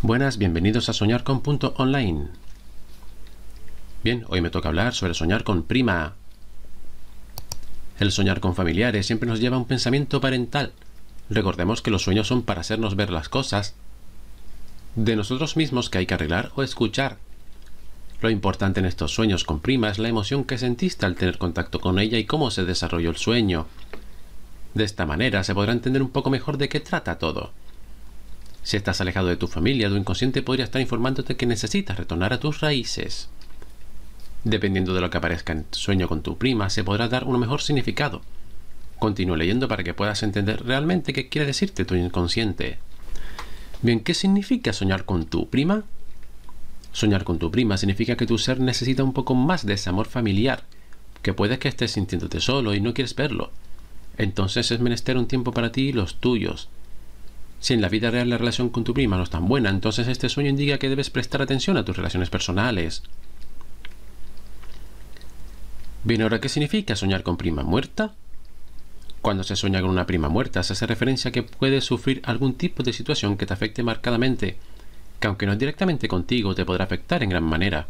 Buenas, 0.00 0.38
bienvenidos 0.38 0.88
a 0.88 0.92
Soñar 0.92 1.24
con 1.24 1.40
Punto 1.40 1.74
Online. 1.76 2.28
Bien, 4.04 4.24
hoy 4.28 4.40
me 4.40 4.48
toca 4.48 4.68
hablar 4.68 4.94
sobre 4.94 5.12
soñar 5.12 5.42
con 5.42 5.64
prima. 5.64 6.14
El 7.98 8.12
soñar 8.12 8.38
con 8.38 8.54
familiares 8.54 9.06
siempre 9.06 9.28
nos 9.28 9.40
lleva 9.40 9.56
a 9.56 9.58
un 9.58 9.64
pensamiento 9.64 10.20
parental. 10.20 10.72
Recordemos 11.28 11.82
que 11.82 11.90
los 11.90 12.02
sueños 12.02 12.28
son 12.28 12.42
para 12.42 12.60
hacernos 12.60 12.94
ver 12.94 13.10
las 13.10 13.28
cosas 13.28 13.74
de 14.94 15.16
nosotros 15.16 15.56
mismos 15.56 15.90
que 15.90 15.98
hay 15.98 16.06
que 16.06 16.14
arreglar 16.14 16.52
o 16.54 16.62
escuchar. 16.62 17.16
Lo 18.20 18.30
importante 18.30 18.78
en 18.78 18.86
estos 18.86 19.12
sueños 19.12 19.42
con 19.42 19.58
prima 19.58 19.90
es 19.90 19.98
la 19.98 20.08
emoción 20.08 20.44
que 20.44 20.58
sentiste 20.58 21.06
al 21.06 21.16
tener 21.16 21.38
contacto 21.38 21.80
con 21.80 21.98
ella 21.98 22.18
y 22.18 22.24
cómo 22.24 22.52
se 22.52 22.64
desarrolló 22.64 23.10
el 23.10 23.16
sueño. 23.16 23.66
De 24.74 24.84
esta 24.84 25.06
manera 25.06 25.42
se 25.42 25.54
podrá 25.54 25.72
entender 25.72 26.02
un 26.02 26.10
poco 26.10 26.30
mejor 26.30 26.56
de 26.56 26.68
qué 26.68 26.78
trata 26.78 27.18
todo. 27.18 27.50
Si 28.68 28.76
estás 28.76 29.00
alejado 29.00 29.28
de 29.28 29.38
tu 29.38 29.46
familia, 29.46 29.88
tu 29.88 29.96
inconsciente 29.96 30.42
podría 30.42 30.66
estar 30.66 30.82
informándote 30.82 31.36
que 31.38 31.46
necesitas 31.46 31.96
retornar 31.96 32.34
a 32.34 32.38
tus 32.38 32.60
raíces. 32.60 33.30
Dependiendo 34.44 34.92
de 34.92 35.00
lo 35.00 35.08
que 35.08 35.16
aparezca 35.16 35.54
en 35.54 35.64
tu 35.64 35.78
sueño 35.78 36.06
con 36.06 36.20
tu 36.20 36.36
prima, 36.36 36.68
se 36.68 36.84
podrá 36.84 37.08
dar 37.08 37.24
un 37.24 37.40
mejor 37.40 37.62
significado. 37.62 38.20
Continúa 38.98 39.38
leyendo 39.38 39.68
para 39.68 39.84
que 39.84 39.94
puedas 39.94 40.22
entender 40.22 40.66
realmente 40.66 41.14
qué 41.14 41.30
quiere 41.30 41.46
decirte 41.46 41.86
tu 41.86 41.94
inconsciente. 41.94 42.76
Bien, 43.80 44.00
¿qué 44.00 44.12
significa 44.12 44.74
soñar 44.74 45.06
con 45.06 45.24
tu 45.24 45.48
prima? 45.48 45.84
Soñar 46.92 47.24
con 47.24 47.38
tu 47.38 47.50
prima 47.50 47.78
significa 47.78 48.18
que 48.18 48.26
tu 48.26 48.36
ser 48.36 48.60
necesita 48.60 49.02
un 49.02 49.14
poco 49.14 49.34
más 49.34 49.64
de 49.64 49.72
ese 49.72 49.88
amor 49.88 50.08
familiar, 50.08 50.64
que 51.22 51.32
puede 51.32 51.58
que 51.58 51.68
estés 51.68 51.92
sintiéndote 51.92 52.40
solo 52.40 52.74
y 52.74 52.82
no 52.82 52.92
quieres 52.92 53.16
verlo. 53.16 53.50
Entonces 54.18 54.70
es 54.70 54.80
menester 54.80 55.16
un 55.16 55.26
tiempo 55.26 55.52
para 55.52 55.72
ti 55.72 55.88
y 55.88 55.92
los 55.94 56.16
tuyos, 56.16 56.68
si 57.60 57.74
en 57.74 57.80
la 57.80 57.88
vida 57.88 58.10
real 58.10 58.30
la 58.30 58.38
relación 58.38 58.68
con 58.68 58.84
tu 58.84 58.94
prima 58.94 59.16
no 59.16 59.24
es 59.24 59.30
tan 59.30 59.48
buena, 59.48 59.70
entonces 59.70 60.06
este 60.08 60.28
sueño 60.28 60.50
indica 60.50 60.78
que 60.78 60.88
debes 60.88 61.10
prestar 61.10 61.42
atención 61.42 61.76
a 61.76 61.84
tus 61.84 61.96
relaciones 61.96 62.30
personales. 62.30 63.02
Bien, 66.04 66.22
ahora, 66.22 66.40
¿qué 66.40 66.48
significa 66.48 66.94
soñar 66.94 67.22
con 67.24 67.36
prima 67.36 67.64
muerta? 67.64 68.14
Cuando 69.20 69.42
se 69.42 69.56
sueña 69.56 69.80
con 69.80 69.90
una 69.90 70.06
prima 70.06 70.28
muerta, 70.28 70.62
se 70.62 70.72
hace 70.72 70.86
referencia 70.86 71.30
a 71.30 71.32
que 71.32 71.42
puedes 71.42 71.84
sufrir 71.84 72.22
algún 72.24 72.54
tipo 72.54 72.84
de 72.84 72.92
situación 72.92 73.36
que 73.36 73.46
te 73.46 73.52
afecte 73.52 73.82
marcadamente, 73.82 74.56
que 75.18 75.26
aunque 75.26 75.46
no 75.46 75.52
es 75.52 75.58
directamente 75.58 76.06
contigo, 76.06 76.54
te 76.54 76.64
podrá 76.64 76.84
afectar 76.84 77.24
en 77.24 77.30
gran 77.30 77.42
manera. 77.42 77.88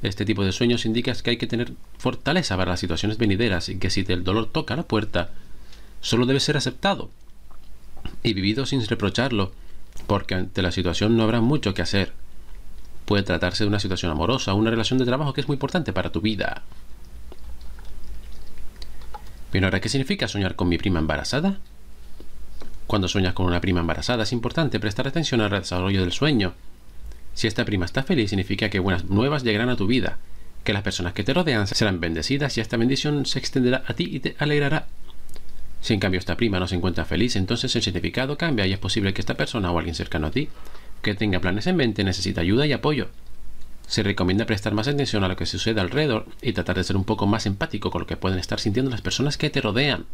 Este 0.00 0.24
tipo 0.24 0.44
de 0.44 0.52
sueños 0.52 0.86
indica 0.86 1.12
que 1.12 1.30
hay 1.30 1.36
que 1.36 1.48
tener 1.48 1.72
fortaleza 1.98 2.56
para 2.56 2.70
las 2.70 2.80
situaciones 2.80 3.18
venideras 3.18 3.68
y 3.68 3.78
que 3.78 3.90
si 3.90 4.04
el 4.06 4.22
dolor 4.22 4.46
toca 4.46 4.76
la 4.76 4.84
puerta, 4.84 5.32
solo 6.00 6.24
debe 6.24 6.38
ser 6.38 6.56
aceptado 6.56 7.10
y 8.28 8.34
vivido 8.34 8.66
sin 8.66 8.86
reprocharlo, 8.86 9.52
porque 10.06 10.34
ante 10.34 10.62
la 10.62 10.72
situación 10.72 11.16
no 11.16 11.24
habrá 11.24 11.40
mucho 11.40 11.74
que 11.74 11.82
hacer. 11.82 12.12
Puede 13.04 13.22
tratarse 13.22 13.64
de 13.64 13.68
una 13.68 13.80
situación 13.80 14.12
amorosa 14.12 14.54
una 14.54 14.70
relación 14.70 14.98
de 14.98 15.06
trabajo 15.06 15.32
que 15.32 15.40
es 15.40 15.48
muy 15.48 15.54
importante 15.54 15.92
para 15.92 16.12
tu 16.12 16.20
vida. 16.20 16.62
Bien, 19.50 19.64
ahora, 19.64 19.80
¿qué 19.80 19.88
significa 19.88 20.28
soñar 20.28 20.56
con 20.56 20.68
mi 20.68 20.76
prima 20.76 20.98
embarazada? 20.98 21.58
Cuando 22.86 23.08
sueñas 23.08 23.34
con 23.34 23.46
una 23.46 23.60
prima 23.60 23.80
embarazada 23.80 24.22
es 24.22 24.32
importante 24.32 24.80
prestar 24.80 25.08
atención 25.08 25.40
al 25.40 25.50
desarrollo 25.50 26.00
del 26.00 26.12
sueño. 26.12 26.54
Si 27.34 27.46
esta 27.46 27.64
prima 27.64 27.84
está 27.84 28.02
feliz 28.02 28.30
significa 28.30 28.68
que 28.68 28.78
buenas 28.78 29.04
nuevas 29.04 29.42
llegarán 29.42 29.68
a 29.68 29.76
tu 29.76 29.86
vida, 29.86 30.18
que 30.64 30.72
las 30.72 30.82
personas 30.82 31.12
que 31.12 31.22
te 31.22 31.32
rodean 31.32 31.66
serán 31.66 32.00
bendecidas 32.00 32.56
y 32.58 32.60
esta 32.60 32.76
bendición 32.76 33.26
se 33.26 33.38
extenderá 33.38 33.84
a 33.86 33.94
ti 33.94 34.08
y 34.10 34.20
te 34.20 34.36
alegrará 34.38 34.86
si 35.80 35.94
en 35.94 36.00
cambio 36.00 36.18
esta 36.18 36.36
prima 36.36 36.58
no 36.58 36.66
se 36.66 36.74
encuentra 36.74 37.04
feliz, 37.04 37.36
entonces 37.36 37.74
el 37.76 37.82
significado 37.82 38.36
cambia 38.36 38.66
y 38.66 38.72
es 38.72 38.78
posible 38.78 39.14
que 39.14 39.20
esta 39.20 39.34
persona 39.34 39.70
o 39.70 39.78
alguien 39.78 39.94
cercano 39.94 40.26
a 40.26 40.30
ti 40.30 40.48
que 41.02 41.14
tenga 41.14 41.40
planes 41.40 41.66
en 41.66 41.76
mente 41.76 42.04
necesita 42.04 42.40
ayuda 42.40 42.66
y 42.66 42.72
apoyo. 42.72 43.08
Se 43.86 44.02
recomienda 44.02 44.44
prestar 44.44 44.74
más 44.74 44.88
atención 44.88 45.24
a 45.24 45.28
lo 45.28 45.36
que 45.36 45.46
sucede 45.46 45.80
alrededor 45.80 46.26
y 46.42 46.52
tratar 46.52 46.76
de 46.76 46.84
ser 46.84 46.96
un 46.96 47.04
poco 47.04 47.26
más 47.26 47.46
empático 47.46 47.90
con 47.90 48.02
lo 48.02 48.06
que 48.06 48.16
pueden 48.16 48.38
estar 48.38 48.60
sintiendo 48.60 48.90
las 48.90 49.00
personas 49.00 49.38
que 49.38 49.50
te 49.50 49.60
rodean. 49.60 50.04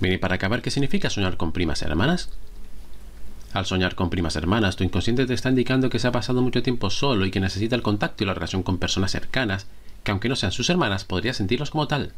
Bien, 0.00 0.14
y 0.14 0.18
para 0.18 0.34
acabar, 0.34 0.60
¿qué 0.60 0.70
significa 0.70 1.08
soñar 1.08 1.36
con 1.36 1.52
primas 1.52 1.80
hermanas? 1.82 2.30
Al 3.54 3.64
soñar 3.64 3.94
con 3.94 4.10
primas 4.10 4.36
hermanas, 4.36 4.76
tu 4.76 4.84
inconsciente 4.84 5.26
te 5.26 5.32
está 5.32 5.48
indicando 5.48 5.88
que 5.88 6.00
se 6.00 6.08
ha 6.08 6.12
pasado 6.12 6.42
mucho 6.42 6.62
tiempo 6.62 6.90
solo 6.90 7.24
y 7.24 7.30
que 7.30 7.40
necesita 7.40 7.76
el 7.76 7.82
contacto 7.82 8.24
y 8.24 8.26
la 8.26 8.34
relación 8.34 8.64
con 8.64 8.78
personas 8.78 9.12
cercanas, 9.12 9.68
que 10.02 10.10
aunque 10.10 10.28
no 10.28 10.36
sean 10.36 10.52
sus 10.52 10.68
hermanas, 10.68 11.04
podría 11.04 11.32
sentirlos 11.32 11.70
como 11.70 11.86
tal. 11.86 12.12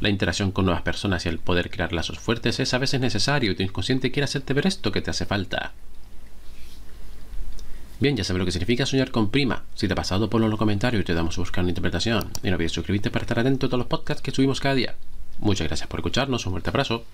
La 0.00 0.08
interacción 0.08 0.52
con 0.52 0.64
nuevas 0.64 0.82
personas 0.82 1.26
y 1.26 1.28
el 1.28 1.38
poder 1.38 1.70
crear 1.70 1.92
lazos 1.92 2.18
fuertes 2.18 2.60
es 2.60 2.72
a 2.72 2.78
veces 2.78 3.00
necesario 3.00 3.50
y 3.50 3.54
tu 3.56 3.62
inconsciente 3.62 4.12
quiere 4.12 4.24
hacerte 4.24 4.54
ver 4.54 4.66
esto 4.66 4.92
que 4.92 5.02
te 5.02 5.10
hace 5.10 5.26
falta. 5.26 5.72
Bien, 8.00 8.16
ya 8.16 8.22
sabes 8.22 8.38
lo 8.38 8.44
que 8.44 8.52
significa 8.52 8.86
soñar 8.86 9.10
con 9.10 9.30
prima. 9.30 9.64
Si 9.74 9.88
te 9.88 9.94
ha 9.94 9.96
pasado, 9.96 10.30
ponlo 10.30 10.46
en 10.46 10.50
los 10.50 10.58
comentarios 10.58 11.00
y 11.02 11.04
te 11.04 11.14
damos 11.14 11.36
a 11.36 11.40
buscar 11.40 11.64
una 11.64 11.72
interpretación. 11.72 12.30
Y 12.44 12.48
no 12.48 12.54
olvides 12.54 12.72
suscribirte 12.72 13.10
para 13.10 13.24
estar 13.24 13.40
atento 13.40 13.66
a 13.66 13.68
todos 13.68 13.80
los 13.80 13.88
podcasts 13.88 14.22
que 14.22 14.30
subimos 14.30 14.60
cada 14.60 14.76
día. 14.76 14.94
Muchas 15.40 15.66
gracias 15.66 15.88
por 15.88 15.98
escucharnos, 15.98 16.46
un 16.46 16.52
fuerte 16.52 16.70
abrazo. 16.70 17.04